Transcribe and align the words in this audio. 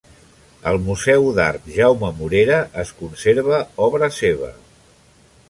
Al 0.69 0.79
Museu 0.85 1.27
d'Art 1.39 1.67
Jaume 1.75 2.09
Morera 2.21 2.57
es 2.85 2.95
conserva 3.03 3.61
obra 3.91 4.11
seva. 4.19 4.53